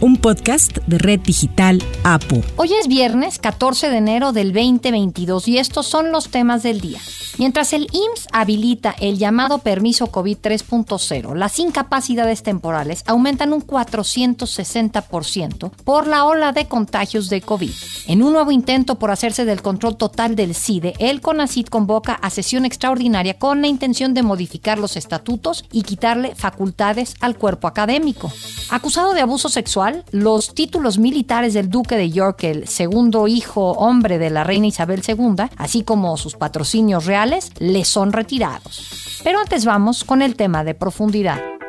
[0.00, 2.40] un podcast de Red Digital APO.
[2.56, 6.98] Hoy es viernes 14 de enero del 2022 y estos son los temas del día.
[7.38, 15.70] Mientras el IMSS habilita el llamado permiso COVID 3.0, las incapacidades temporales aumentan un 460%
[15.84, 17.72] por la ola de contagios de COVID.
[18.06, 22.30] En un nuevo intento por hacerse del control total del CIDE, el CONACID convoca a
[22.30, 28.32] sesión extraordinaria con la intención de modificar los estatutos y quitarle facultades al cuerpo académico.
[28.70, 34.18] Acusado de abuso sexual, los títulos militares del duque de York, el segundo hijo hombre
[34.18, 39.20] de la reina Isabel II, así como sus patrocinios reales, le son retirados.
[39.24, 41.59] Pero antes vamos con el tema de profundidad.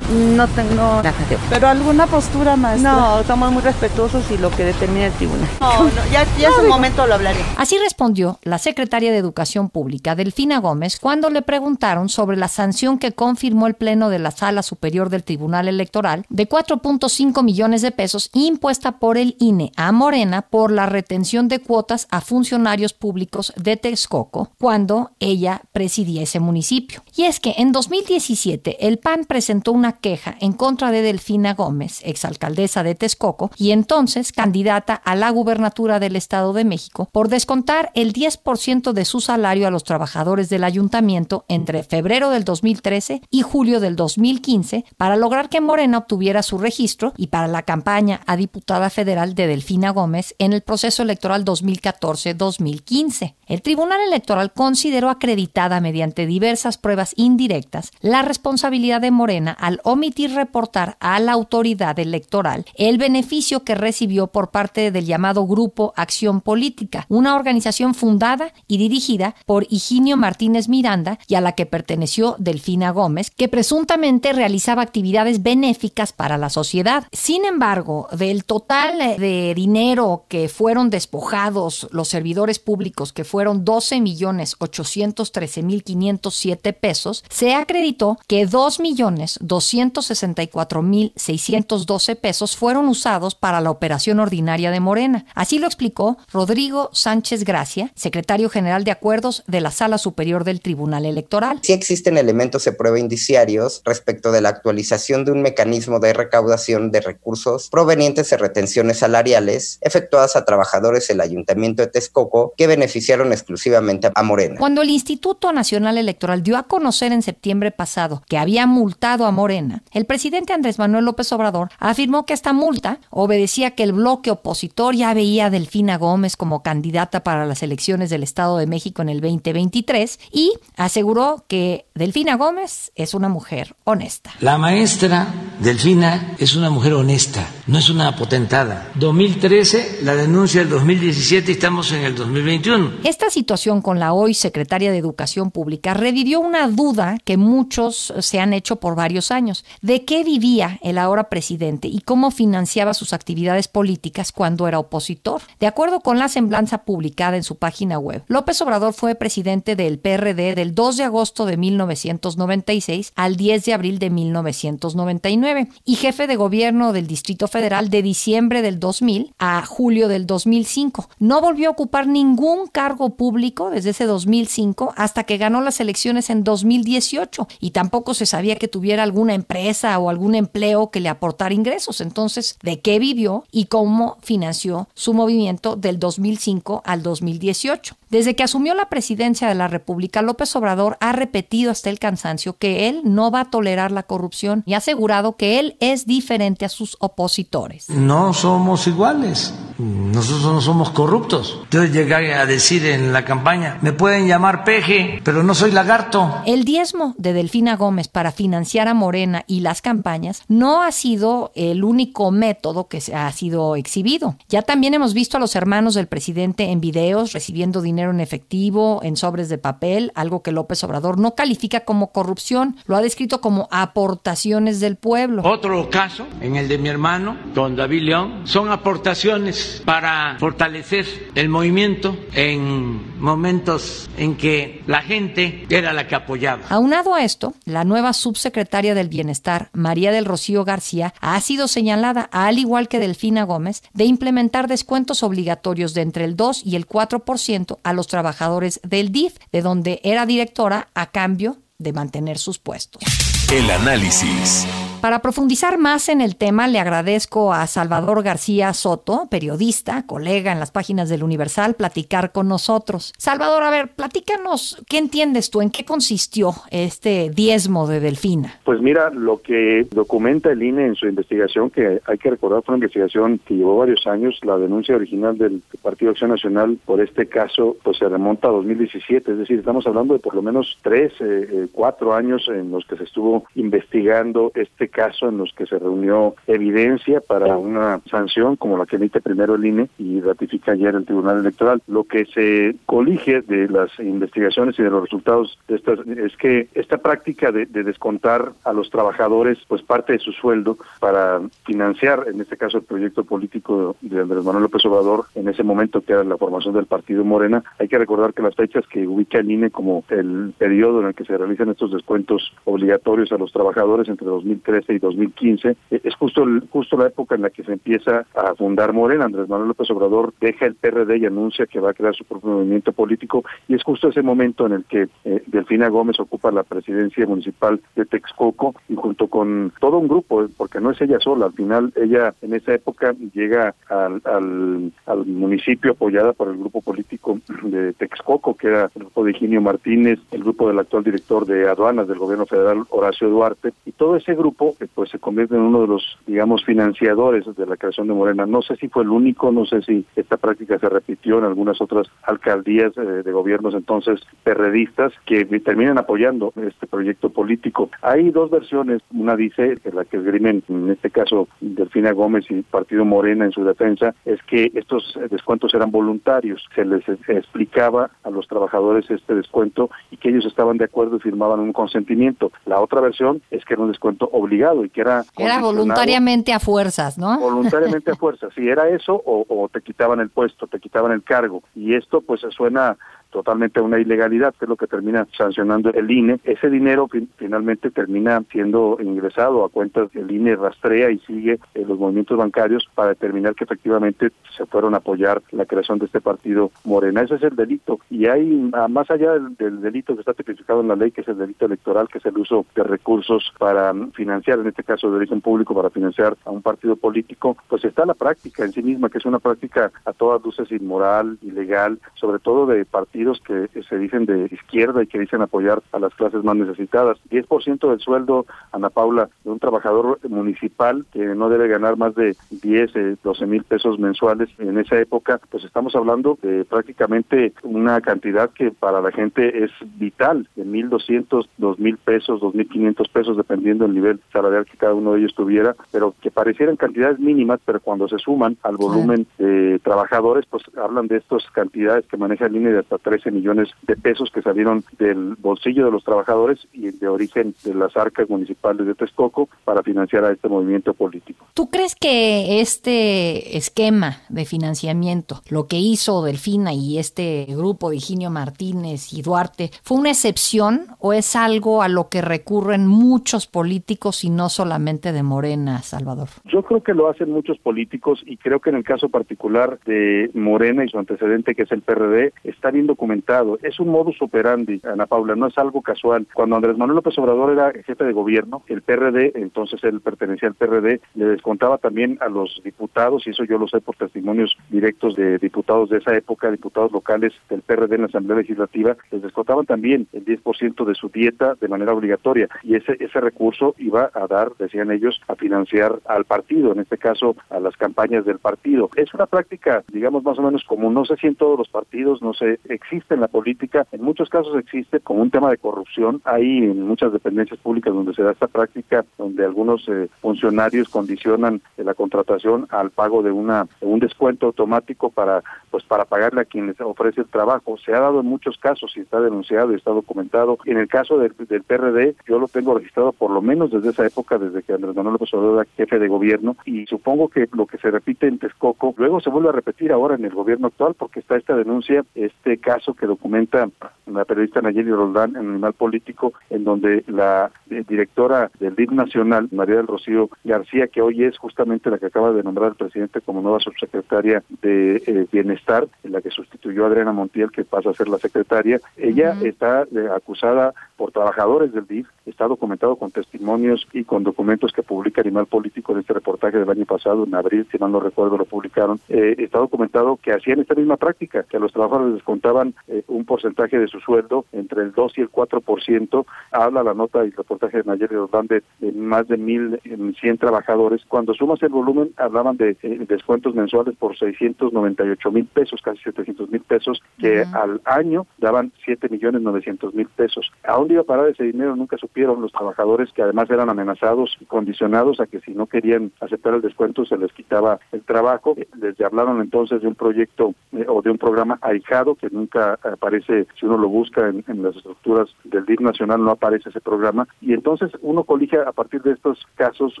[0.10, 1.02] No tengo
[1.50, 2.80] Pero alguna postura más.
[2.80, 5.48] No, somos muy respetuosos y lo que determina el tribunal.
[5.60, 7.40] No, no ya, ya es un momento lo hablaré.
[7.56, 12.98] Así respondió la secretaria de Educación Pública, Delfina Gómez, cuando le preguntaron sobre la sanción
[12.98, 17.90] que confirmó el Pleno de la Sala Superior del Tribunal Electoral de 4.5 millones de
[17.90, 23.52] pesos impuesta por el INE a Morena por la retención de cuotas a funcionarios públicos
[23.56, 27.02] de Texcoco cuando ella presidía ese municipio.
[27.14, 32.00] Y es que en 2017 el PAN presentó una queja en contra de Delfina Gómez,
[32.04, 37.90] exalcaldesa de Texcoco y entonces candidata a la gubernatura del Estado de México, por descontar
[37.94, 43.42] el 10% de su salario a los trabajadores del ayuntamiento entre febrero del 2013 y
[43.42, 48.36] julio del 2015 para lograr que Morena obtuviera su registro y para la campaña a
[48.36, 53.34] diputada federal de Delfina Gómez en el proceso electoral 2014-2015.
[53.46, 60.32] El Tribunal Electoral consideró acreditada mediante diversas pruebas indirectas la responsabilidad de Morena al omitir
[60.32, 66.40] reportar a la autoridad electoral el beneficio que recibió por parte del llamado Grupo Acción
[66.40, 72.36] Política, una organización fundada y dirigida por Higinio Martínez Miranda y a la que perteneció
[72.38, 77.04] Delfina Gómez, que presuntamente realizaba actividades benéficas para la sociedad.
[77.12, 84.00] Sin embargo, del total de dinero que fueron despojados los servidores públicos, que fueron 12
[84.00, 89.38] millones 813 mil 507 pesos, se acreditó que 2 millones
[89.76, 95.26] 264.612 pesos fueron usados para la operación ordinaria de Morena.
[95.34, 100.60] Así lo explicó Rodrigo Sánchez Gracia, secretario general de acuerdos de la Sala Superior del
[100.60, 101.58] Tribunal Electoral.
[101.62, 106.90] Sí existen elementos de prueba indiciarios respecto de la actualización de un mecanismo de recaudación
[106.90, 113.32] de recursos provenientes de retenciones salariales efectuadas a trabajadores del Ayuntamiento de Texcoco que beneficiaron
[113.32, 114.56] exclusivamente a Morena.
[114.58, 119.30] Cuando el Instituto Nacional Electoral dio a conocer en septiembre pasado que había multado a
[119.30, 119.57] Morena
[119.92, 124.94] el presidente Andrés Manuel López Obrador afirmó que esta multa obedecía que el bloque opositor
[124.94, 129.08] ya veía a Delfina Gómez como candidata para las elecciones del Estado de México en
[129.08, 134.30] el 2023 y aseguró que Delfina Gómez es una mujer honesta.
[134.40, 135.26] La maestra
[135.60, 138.90] Delfina es una mujer honesta, no es una potentada.
[138.94, 142.90] 2013, la denuncia del 2017 y estamos en el 2021.
[143.04, 148.40] Esta situación con la hoy secretaria de Educación Pública revivió una duda que muchos se
[148.40, 149.47] han hecho por varios años
[149.82, 155.42] de qué vivía el ahora presidente y cómo financiaba sus actividades políticas cuando era opositor.
[155.60, 159.98] De acuerdo con la semblanza publicada en su página web, López Obrador fue presidente del
[159.98, 166.26] PRD del 2 de agosto de 1996 al 10 de abril de 1999 y jefe
[166.26, 171.08] de gobierno del Distrito Federal de diciembre del 2000 a julio del 2005.
[171.18, 176.30] No volvió a ocupar ningún cargo público desde ese 2005 hasta que ganó las elecciones
[176.30, 181.08] en 2018 y tampoco se sabía que tuviera alguna empresa o algún empleo que le
[181.08, 182.00] aportara ingresos.
[182.00, 187.97] Entonces, ¿de qué vivió y cómo financió su movimiento del 2005 al 2018?
[188.10, 192.56] Desde que asumió la presidencia de la República, López Obrador ha repetido hasta el cansancio
[192.56, 196.64] que él no va a tolerar la corrupción y ha asegurado que él es diferente
[196.64, 197.90] a sus opositores.
[197.90, 199.52] No somos iguales.
[199.76, 201.60] Nosotros no somos corruptos.
[201.70, 206.34] Yo llegué a decir en la campaña, me pueden llamar peje, pero no soy lagarto.
[206.46, 211.52] El diezmo de Delfina Gómez para financiar a Morena y las campañas no ha sido
[211.54, 214.36] el único método que ha sido exhibido.
[214.48, 218.20] Ya también hemos visto a los hermanos del presidente en videos recibiendo dinero dinero en
[218.20, 223.00] efectivo, en sobres de papel, algo que López Obrador no califica como corrupción, lo ha
[223.00, 225.42] descrito como aportaciones del pueblo.
[225.44, 231.48] Otro caso, en el de mi hermano, don David León, son aportaciones para fortalecer el
[231.48, 236.62] movimiento en momentos en que la gente era la que apoyaba.
[236.68, 242.28] Aunado a esto, la nueva subsecretaria del Bienestar, María del Rocío García, ha sido señalada,
[242.30, 246.86] al igual que Delfina Gómez, de implementar descuentos obligatorios de entre el 2 y el
[246.86, 252.58] 4% a los trabajadores del DIF, de donde era directora a cambio de mantener sus
[252.58, 253.02] puestos.
[253.50, 254.66] El análisis.
[255.00, 260.58] Para profundizar más en el tema, le agradezco a Salvador García Soto, periodista, colega en
[260.58, 263.14] las páginas del Universal, platicar con nosotros.
[263.16, 265.62] Salvador, a ver, platícanos, ¿qué entiendes tú?
[265.62, 268.58] ¿En qué consistió este diezmo de Delfina?
[268.64, 272.74] Pues mira, lo que documenta el INE en su investigación, que hay que recordar fue
[272.74, 277.26] una investigación que llevó varios años, la denuncia original del Partido Acción Nacional por este
[277.26, 281.12] caso, pues se remonta a 2017, es decir, estamos hablando de por lo menos tres,
[281.20, 285.66] eh, eh, cuatro años en los que se estuvo investigando este caso en los que
[285.66, 290.72] se reunió evidencia para una sanción como la que emite primero el INE y ratifica
[290.72, 291.82] ayer el Tribunal Electoral.
[291.86, 296.68] Lo que se colige de las investigaciones y de los resultados de estas es que
[296.74, 302.40] esta práctica de, descontar a los trabajadores pues parte de su sueldo para financiar en
[302.40, 306.24] este caso el proyecto político de Andrés Manuel López Obrador en ese momento que era
[306.24, 307.62] la formación del partido Morena.
[307.78, 311.14] Hay que recordar que las fechas que ubica el INE como el periodo en el
[311.14, 316.14] que se realizan estos descuentos obligatorios a los trabajadores entre 2003 y 2015, eh, es
[316.14, 319.24] justo, justo la época en la que se empieza a fundar Morena.
[319.24, 322.50] Andrés Manuel López Obrador deja el PRD y anuncia que va a crear su propio
[322.50, 326.62] movimiento político y es justo ese momento en el que eh, Delfina Gómez ocupa la
[326.62, 331.20] presidencia municipal de Texcoco y junto con todo un grupo, eh, porque no es ella
[331.20, 336.58] sola, al final ella en esa época llega al, al, al municipio apoyada por el
[336.58, 341.04] grupo político de Texcoco, que era el grupo de Higinio Martínez, el grupo del actual
[341.04, 345.18] director de aduanas del gobierno federal, Horacio Duarte, y todo ese grupo que pues se
[345.18, 348.46] convierte en uno de los, digamos, financiadores de la creación de Morena.
[348.46, 351.80] No sé si fue el único, no sé si esta práctica se repitió en algunas
[351.80, 357.90] otras alcaldías eh, de gobiernos entonces perredistas que terminan apoyando este proyecto político.
[358.02, 362.62] Hay dos versiones, una dice que la que esgrimen, en este caso Delfina Gómez y
[362.62, 368.30] Partido Morena en su defensa, es que estos descuentos eran voluntarios, se les explicaba a
[368.30, 372.52] los trabajadores este descuento y que ellos estaban de acuerdo y firmaban un consentimiento.
[372.66, 375.24] La otra versión es que era un descuento obligatorio y que era...
[375.36, 377.38] Era voluntariamente a fuerzas, ¿no?
[377.38, 381.22] Voluntariamente a fuerzas, si era eso o, o te quitaban el puesto, te quitaban el
[381.22, 381.62] cargo.
[381.74, 382.96] Y esto pues suena
[383.30, 386.40] totalmente una ilegalidad, que es lo que termina sancionando el INE.
[386.44, 391.98] Ese dinero finalmente termina siendo ingresado a cuentas del INE, rastrea y sigue eh, los
[391.98, 396.70] movimientos bancarios para determinar que efectivamente se fueron a apoyar la creación de este partido
[396.84, 397.22] Morena.
[397.22, 398.00] Ese es el delito.
[398.10, 401.38] Y hay, más allá del, delito que está tipificado en la ley, que es el
[401.38, 405.40] delito electoral, que es el uso de recursos para financiar, en este caso de origen
[405.40, 409.18] público, para financiar a un partido político, pues está la práctica en sí misma, que
[409.18, 414.26] es una práctica a todas luces inmoral, ilegal, sobre todo de partidos que se dicen
[414.26, 417.18] de izquierda y que dicen apoyar a las clases más necesitadas.
[417.30, 422.36] 10% del sueldo, Ana Paula, de un trabajador municipal que no debe ganar más de
[422.50, 428.00] 10, 12 eh, mil pesos mensuales en esa época, pues estamos hablando de prácticamente una
[428.00, 433.94] cantidad que para la gente es vital, de 1.200, 2.000 pesos, 2.500 pesos, dependiendo del
[433.94, 438.08] nivel salarial que cada uno de ellos tuviera, pero que parecieran cantidades mínimas, pero cuando
[438.08, 442.72] se suman al volumen de trabajadores, pues hablan de estas cantidades que maneja el línea
[442.72, 447.08] de hasta 13 millones de pesos que salieron del bolsillo de los trabajadores y de
[447.08, 451.46] origen de las arcas municipales de Texcoco para financiar a este movimiento político.
[451.54, 457.96] ¿Tú crees que este esquema de financiamiento, lo que hizo Delfina y este grupo de
[457.96, 463.46] Higinio Martínez y Duarte, fue una excepción o es algo a lo que recurren muchos
[463.46, 466.28] políticos y no solamente de Morena, Salvador?
[466.44, 470.30] Yo creo que lo hacen muchos políticos y creo que en el caso particular de
[470.34, 474.80] Morena y su antecedente que es el PRD, está bien documentado es un modus operandi,
[474.82, 476.26] Ana Paula, no es algo casual.
[476.34, 480.56] Cuando Andrés Manuel López Obrador era jefe de gobierno, el PRD, entonces él pertenecía al
[480.56, 485.14] PRD, le descontaba también a los diputados, y eso yo lo sé por testimonios directos
[485.14, 489.64] de diputados de esa época, diputados locales del PRD en la Asamblea Legislativa, les descontaban
[489.64, 494.26] también el 10% de su dieta de manera obligatoria, y ese, ese recurso iba a
[494.26, 498.90] dar, decían ellos, a financiar al partido, en este caso a las campañas del partido.
[498.96, 502.20] Es una práctica, digamos, más o menos común, no sé si en todos los partidos,
[502.22, 506.22] no sé existe en la política, en muchos casos existe como un tema de corrupción.
[506.24, 511.60] Hay en muchas dependencias públicas donde se da esta práctica, donde algunos eh, funcionarios condicionan
[511.76, 516.66] la contratación al pago de una un descuento automático para pues para pagarle a quien
[516.66, 517.76] les ofrece el trabajo.
[517.76, 520.58] Se ha dado en muchos casos y está denunciado y está documentado.
[520.64, 524.06] En el caso del, del PRD, yo lo tengo registrado por lo menos desde esa
[524.06, 527.66] época, desde que Andrés Manuel López Obrador era jefe de gobierno, y supongo que lo
[527.66, 530.94] que se repite en Texcoco, luego se vuelve a repetir ahora en el gobierno actual,
[530.94, 533.68] porque está esta denuncia, este caso que documenta
[534.06, 539.48] la periodista Nayeli Roldán en Animal Político, en donde la eh, directora del DIF Nacional,
[539.52, 543.20] María del Rocío García, que hoy es justamente la que acaba de nombrar el presidente
[543.20, 547.90] como nueva subsecretaria de eh, Bienestar, en la que sustituyó a Adriana Montiel, que pasa
[547.90, 553.10] a ser la secretaria, ella está eh, acusada por trabajadores del DIF, está documentado con
[553.10, 557.34] testimonios y con documentos que publica Animal Político en este reportaje del año pasado, en
[557.34, 561.56] abril, si mal no recuerdo, lo publicaron, está documentado que hacían esta misma práctica, que
[561.56, 562.74] a los trabajadores les contaban
[563.06, 567.28] un porcentaje de su sueldo entre el 2 y el 4%, habla la nota y
[567.28, 571.04] el reportaje de Rodán de, de más de 1.100 trabajadores.
[571.06, 576.50] Cuando sumas el volumen, hablaban de eh, descuentos mensuales por 698 mil pesos, casi 700
[576.50, 580.50] mil pesos, que al año daban 7 millones 900 mil pesos.
[580.64, 581.76] ¿A dónde iba a parar ese dinero?
[581.76, 586.12] Nunca supieron los trabajadores que además eran amenazados y condicionados a que si no querían
[586.20, 588.56] aceptar el descuento se les quitaba el trabajo.
[588.80, 593.46] Les hablaron entonces de un proyecto eh, o de un programa ahijado que nunca aparece,
[593.60, 597.28] si uno lo busca en, en las estructuras del DIF nacional, no aparece ese programa.
[597.42, 600.00] Y entonces uno colige a partir de estos casos,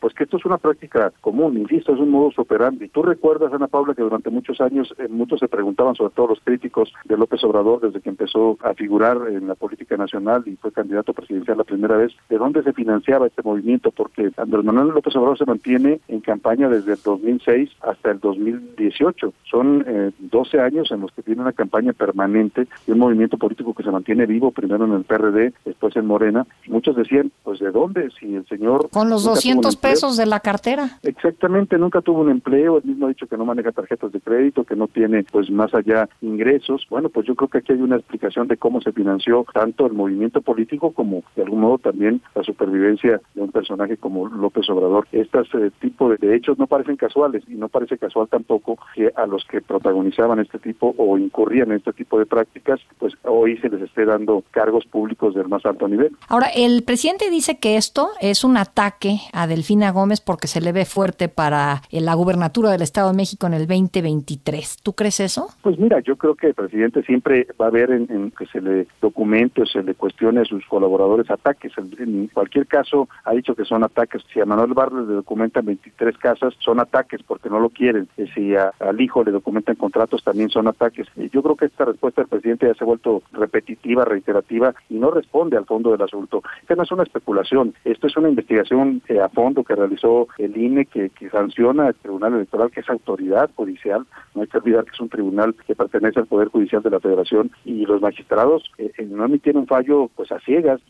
[0.00, 2.88] pues que esto es una práctica común, insisto, es un modus operandi.
[2.88, 6.40] Tú recuerdas, Ana Paula, que durante muchos años eh, muchos se preguntaban, sobre todo los
[6.40, 10.71] críticos de López Obrador, desde que empezó a figurar en la política nacional y fue
[10.72, 15.14] candidato presidencial la primera vez, de dónde se financiaba este movimiento, porque Andrés Manuel López
[15.16, 19.32] Obrador se mantiene en campaña desde el 2006 hasta el 2018.
[19.50, 23.74] Son eh, 12 años en los que tiene una campaña permanente y un movimiento político
[23.74, 26.46] que se mantiene vivo, primero en el PRD, después en Morena.
[26.68, 28.10] Muchos decían, pues ¿de dónde?
[28.18, 28.88] Si el señor...
[28.90, 30.98] Con los 200 pesos de la cartera.
[31.02, 34.64] Exactamente, nunca tuvo un empleo, él mismo ha dicho que no maneja tarjetas de crédito,
[34.64, 36.86] que no tiene pues más allá ingresos.
[36.90, 39.92] Bueno, pues yo creo que aquí hay una explicación de cómo se financió tanto el
[39.92, 40.61] movimiento político
[40.94, 45.06] como de algún modo también la supervivencia de un personaje como López Obrador.
[45.12, 49.26] Estos eh, tipos de hechos no parecen casuales y no parece casual tampoco que a
[49.26, 53.68] los que protagonizaban este tipo o incurrían en este tipo de prácticas, pues hoy se
[53.68, 56.12] les esté dando cargos públicos del más alto nivel.
[56.28, 60.72] Ahora, el presidente dice que esto es un ataque a Delfina Gómez porque se le
[60.72, 64.78] ve fuerte para la gubernatura del Estado de México en el 2023.
[64.82, 65.48] ¿Tú crees eso?
[65.62, 68.86] Pues mira, yo creo que el presidente siempre va a ver en, que se le
[69.00, 71.72] documente o se le cuestione sus colaboradores ataques.
[71.78, 74.22] En, cualquier caso, ha dicho que son ataques.
[74.32, 78.08] Si a Manuel Barros le documentan 23 casas, son ataques porque no lo quieren.
[78.34, 81.08] Si al hijo le documentan contratos, también son ataques.
[81.32, 85.10] Yo creo que esta respuesta del presidente ya se ha vuelto repetitiva, reiterativa y no
[85.10, 86.42] responde al fondo del asunto.
[86.60, 90.56] Esta no es una especulación, esto es una investigación eh, a fondo que realizó el
[90.56, 94.04] INE que, sanciona al Tribunal Electoral, que es autoridad judicial.
[94.34, 97.00] No hay que olvidar que es un tribunal que pertenece al Poder Judicial de la
[97.00, 100.80] Federación y los magistrados eh, eh, no emitieron fallo pues a ciegas,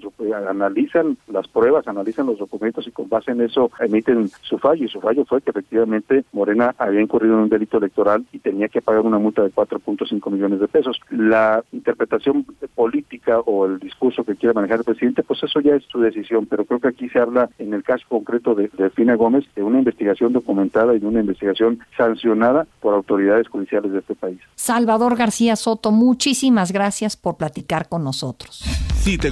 [0.48, 4.88] analizan las pruebas, analizan los documentos y con base en eso emiten su fallo y
[4.88, 8.80] su fallo fue que efectivamente Morena había incurrido en un delito electoral y tenía que
[8.80, 11.00] pagar una multa de 4.5 millones de pesos.
[11.10, 15.84] La interpretación política o el discurso que quiere manejar el presidente, pues eso ya es
[15.84, 19.44] su decisión, pero creo que aquí se habla en el caso concreto de Delfina Gómez
[19.54, 24.38] de una investigación documentada y de una investigación sancionada por autoridades judiciales de este país.
[24.54, 28.62] Salvador García Soto, muchísimas gracias por platicar con nosotros.
[29.02, 29.31] Si te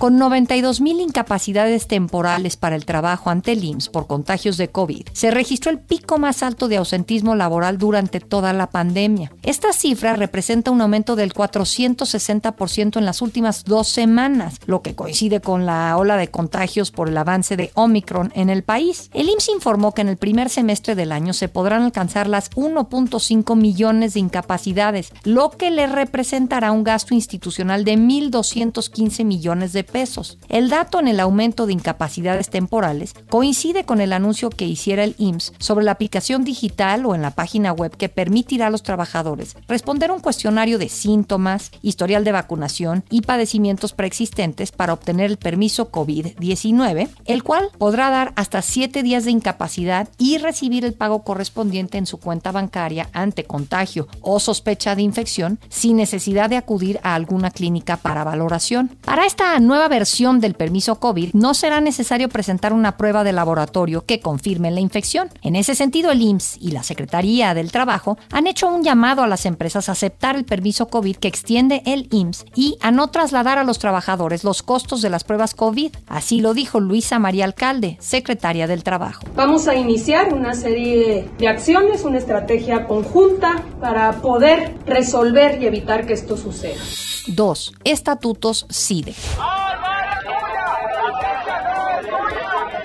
[0.00, 5.06] Con 92 mil incapacidades temporales para el trabajo ante el IMSS por contagios de COVID,
[5.12, 9.30] se registró el pico más alto de ausentismo laboral durante toda la pandemia.
[9.42, 15.42] Esta cifra representa un aumento del 460% en las últimas dos semanas, lo que coincide
[15.42, 19.10] con la ola de contagios por el avance de Omicron en el país.
[19.12, 23.54] El IMSS informó que en el primer semestre del año se podrán alcanzar las 1.5
[23.54, 30.38] millones de incapacidades, lo que le representará un gasto institucional de 1.215 millones de pesos.
[30.48, 35.14] El dato en el aumento de incapacidades temporales coincide con el anuncio que hiciera el
[35.18, 39.56] IMSS sobre la aplicación digital o en la página web que permitirá a los trabajadores
[39.68, 45.90] responder un cuestionario de síntomas, historial de vacunación y padecimientos preexistentes para obtener el permiso
[45.90, 51.98] COVID-19, el cual podrá dar hasta 7 días de incapacidad y recibir el pago correspondiente
[51.98, 57.14] en su cuenta bancaria ante contagio o sospecha de infección sin necesidad de acudir a
[57.14, 58.88] alguna clínica para valoración.
[59.04, 64.04] Para esta nueva versión del permiso COVID no será necesario presentar una prueba de laboratorio
[64.04, 65.28] que confirme la infección.
[65.42, 69.26] En ese sentido, el IMSS y la Secretaría del Trabajo han hecho un llamado a
[69.26, 73.58] las empresas a aceptar el permiso COVID que extiende el IMSS y a no trasladar
[73.58, 75.94] a los trabajadores los costos de las pruebas COVID.
[76.08, 79.22] Así lo dijo Luisa María Alcalde, secretaria del Trabajo.
[79.34, 86.06] Vamos a iniciar una serie de acciones, una estrategia conjunta para poder resolver y evitar
[86.06, 86.80] que esto suceda.
[87.26, 87.72] 2.
[87.84, 89.14] Estatutos CIDE.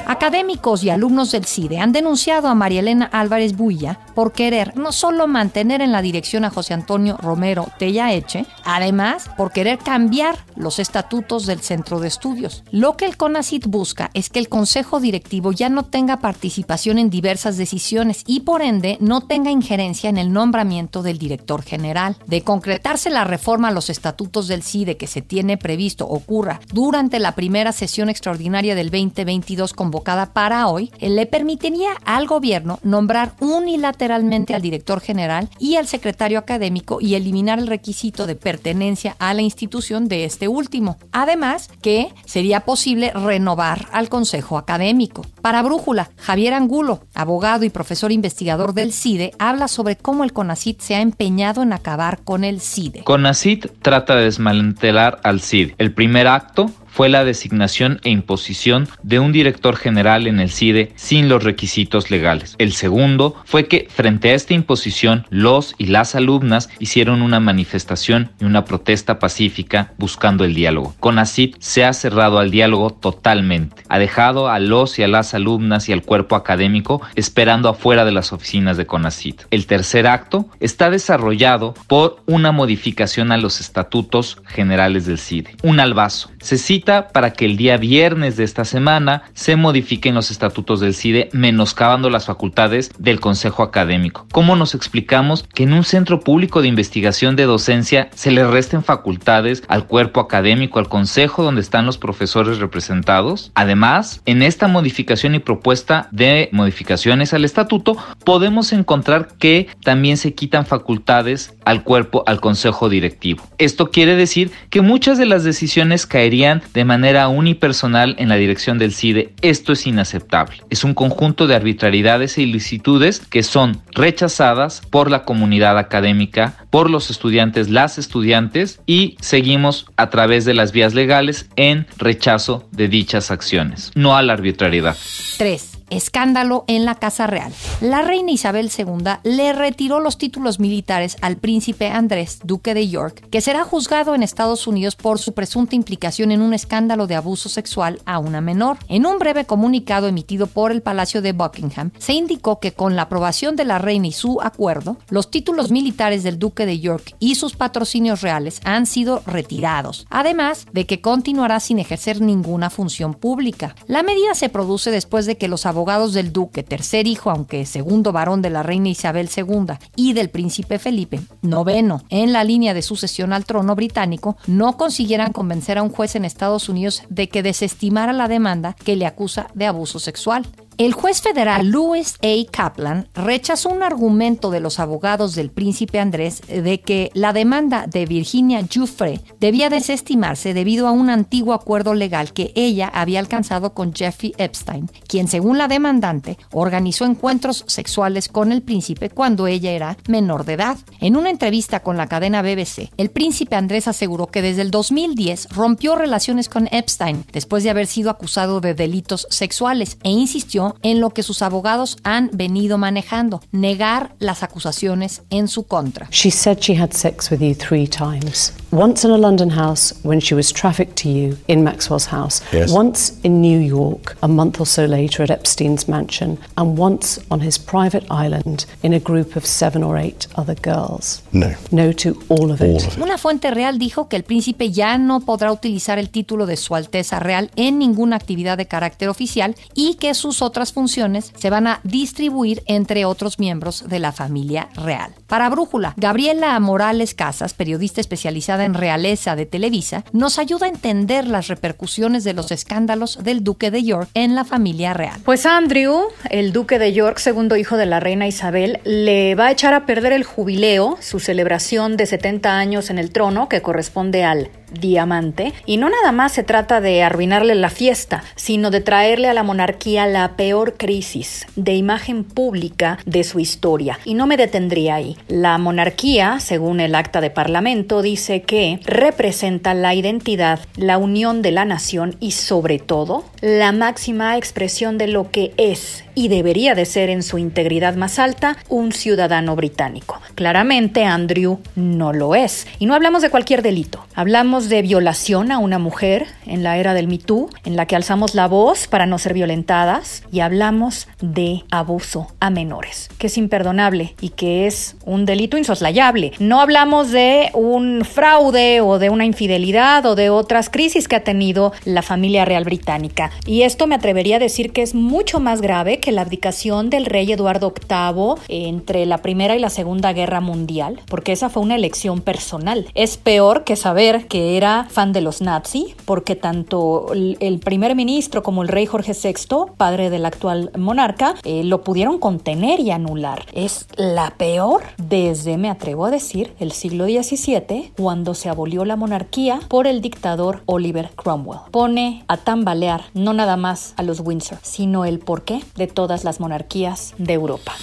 [0.07, 4.91] Académicos y alumnos del CIDE han denunciado a María Elena Álvarez Builla por querer no
[4.91, 10.77] solo mantener en la dirección a José Antonio Romero Tellaeche, además por querer cambiar los
[10.77, 12.63] estatutos del centro de estudios.
[12.69, 17.09] Lo que el CONACIT busca es que el consejo directivo ya no tenga participación en
[17.09, 22.15] diversas decisiones y por ende no tenga injerencia en el nombramiento del director general.
[22.27, 27.17] De concretarse la reforma a los estatutos del CIDE que se tiene previsto ocurra durante
[27.19, 34.53] la primera sesión extraordinaria del 2022 con para hoy, le permitiría al gobierno nombrar unilateralmente
[34.53, 39.41] al director general y al secretario académico y eliminar el requisito de pertenencia a la
[39.41, 40.97] institución de este último.
[41.11, 45.25] Además, que sería posible renovar al consejo académico.
[45.41, 50.81] Para Brújula, Javier Angulo, abogado y profesor investigador del CIDE, habla sobre cómo el CONACIT
[50.81, 53.03] se ha empeñado en acabar con el CIDE.
[53.03, 55.75] CONACIT trata de desmantelar al CIDE.
[55.77, 60.93] El primer acto fue la designación e imposición de un director general en el CIDE
[60.95, 62.55] sin los requisitos legales.
[62.57, 68.31] El segundo fue que frente a esta imposición los y las alumnas hicieron una manifestación
[68.39, 70.95] y una protesta pacífica buscando el diálogo.
[71.01, 73.83] CONACIT se ha cerrado al diálogo totalmente.
[73.89, 78.13] Ha dejado a los y a las alumnas y al cuerpo académico esperando afuera de
[78.13, 79.41] las oficinas de CONACIT.
[79.51, 85.57] El tercer acto está desarrollado por una modificación a los estatutos generales del CIDE.
[85.61, 86.29] Un albazo.
[86.39, 90.93] Se cita para que el día viernes de esta semana se modifiquen los estatutos del
[90.93, 94.27] CIDE menoscabando las facultades del Consejo Académico.
[94.31, 98.83] ¿Cómo nos explicamos que en un centro público de investigación de docencia se le resten
[98.83, 103.51] facultades al cuerpo académico, al Consejo donde están los profesores representados?
[103.55, 110.35] Además, en esta modificación y propuesta de modificaciones al estatuto, podemos encontrar que también se
[110.35, 113.43] quitan facultades al cuerpo, al Consejo Directivo.
[113.57, 118.77] Esto quiere decir que muchas de las decisiones caerían de manera unipersonal en la dirección
[118.77, 120.57] del CIDE, esto es inaceptable.
[120.70, 126.90] Es un conjunto de arbitrariedades e ilicitudes que son rechazadas por la comunidad académica, por
[126.90, 132.90] los estudiantes, las estudiantes y seguimos a través de las vías legales en rechazo de
[132.90, 134.98] dichas acciones, no a la arbitrariedad.
[135.38, 137.53] 3 escándalo en la Casa Real.
[137.81, 143.27] La reina Isabel II le retiró los títulos militares al príncipe Andrés, duque de York,
[143.29, 147.50] que será juzgado en Estados Unidos por su presunta implicación en un escándalo de abuso
[147.50, 148.77] sexual a una menor.
[148.87, 153.03] En un breve comunicado emitido por el Palacio de Buckingham, se indicó que con la
[153.03, 157.35] aprobación de la reina y su acuerdo, los títulos militares del duque de York y
[157.35, 163.75] sus patrocinios reales han sido retirados, además de que continuará sin ejercer ninguna función pública.
[163.87, 168.14] La medida se produce después de que los abogados del duque, tercer hijo, aunque segundo
[168.14, 172.81] varón de la reina Isabel II, y del príncipe Felipe, noveno, en la línea de
[172.81, 177.44] sucesión al trono británico, no consiguieran convencer a un juez en Estados Unidos de que
[177.44, 180.48] desestimara la demanda que le acusa de abuso sexual.
[180.77, 182.51] El juez federal Louis A.
[182.51, 188.05] Kaplan rechazó un argumento de los abogados del príncipe Andrés de que la demanda de
[188.05, 193.94] Virginia Giuffre debía desestimarse debido a un antiguo acuerdo legal que ella había alcanzado con
[193.94, 199.96] Jeffrey Epstein, quien según la demandante organizó encuentros sexuales con el príncipe cuando ella era
[200.09, 200.77] menor de edad.
[201.00, 205.51] En una entrevista con la cadena BBC, el príncipe Andrés aseguró que desde el 2010
[205.51, 210.99] rompió relaciones con Epstein después de haber sido acusado de delitos sexuales e insistió en
[210.99, 216.07] lo que sus abogados han venido manejando, negar las acusaciones en su contra.
[216.11, 218.53] She said she had sex with you three times.
[218.71, 222.41] Once in a London house when she was trafficked to you in Maxwell's house.
[222.51, 222.71] Yes.
[222.71, 226.37] Once in New York a month or so later at Epstein's mansion.
[226.57, 231.21] And once on his private island in a group of seven or eight other girls.
[231.31, 231.55] No.
[231.71, 232.83] No to all of it.
[233.01, 236.75] Una fuente real dijo que el príncipe ya no podrá utilizar el título de Su
[236.75, 241.68] Alteza Real en ninguna actividad de carácter oficial y que sus otras funciones se van
[241.68, 245.13] a distribuir entre otros miembros de la familia real.
[245.27, 251.27] Para Brújula, Gabriela Morales Casas, periodista especializada en realeza de Televisa, nos ayuda a entender
[251.27, 255.20] las repercusiones de los escándalos del duque de York en la familia real.
[255.25, 259.51] Pues Andrew, el duque de York, segundo hijo de la reina Isabel, le va a
[259.51, 264.24] echar a perder el jubileo, su celebración de 70 años en el trono, que corresponde
[264.24, 265.53] al diamante.
[265.65, 269.43] Y no nada más se trata de arruinarle la fiesta, sino de traerle a la
[269.43, 273.99] monarquía la peor crisis de imagen pública de su historia.
[274.05, 275.17] Y no me detendría ahí.
[275.27, 281.51] La monarquía, según el acta de parlamento, dice que representa la identidad, la unión de
[281.51, 286.85] la nación y sobre todo la máxima expresión de lo que es y debería de
[286.85, 290.21] ser en su integridad más alta un ciudadano británico.
[290.33, 292.65] Claramente Andrew no lo es.
[292.79, 294.05] Y no hablamos de cualquier delito.
[294.15, 297.98] Hablamos de violación a una mujer en la era del Me Too, en la que
[297.98, 303.37] alzamos la voz para no ser violentadas, y hablamos de abuso a menores, que es
[303.37, 306.31] imperdonable y que es un delito insoslayable.
[306.39, 311.24] No hablamos de un fraude o de una infidelidad o de otras crisis que ha
[311.24, 313.31] tenido la familia real británica.
[313.46, 317.05] Y esto me atrevería a decir que es mucho más grave que la abdicación del
[317.05, 321.75] rey Eduardo VIII entre la Primera y la Segunda Guerra Mundial, porque esa fue una
[321.75, 322.87] elección personal.
[322.94, 328.44] Es peor que saber que era fan de los nazis, porque tanto el primer ministro
[328.44, 333.46] como el rey Jorge VI, padre del actual monarca, eh, lo pudieron contener y anular.
[333.53, 338.96] Es la peor desde, me atrevo a decir, el siglo XVII, cuando se abolió la
[338.96, 341.60] monarquía por el dictador Oliver Cromwell.
[341.72, 346.40] Pone a tambalear no nada más a los Windsor, sino el porqué de todas las
[346.40, 347.74] monarquías de Europa.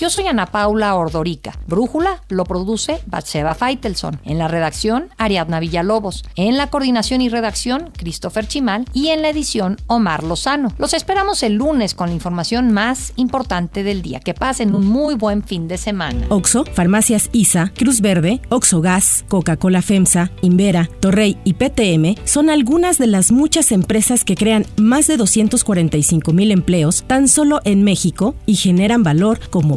[0.00, 1.58] Yo soy Ana Paula Ordorica.
[1.66, 4.18] Brújula lo produce Batseba Feitelson.
[4.24, 6.24] En la redacción, Ariadna Villalobos.
[6.36, 8.86] En la coordinación y redacción, Christopher Chimal.
[8.94, 10.72] Y en la edición, Omar Lozano.
[10.78, 14.20] Los esperamos el lunes con la información más importante del día.
[14.20, 16.24] Que pasen un muy buen fin de semana.
[16.30, 22.96] Oxo, Farmacias ISA, Cruz Verde, Oxo Gas, Coca-Cola FEMSA, Invera, Torrey y PTM son algunas
[22.96, 28.34] de las muchas empresas que crean más de 245 mil empleos tan solo en México
[28.46, 29.76] y generan valor como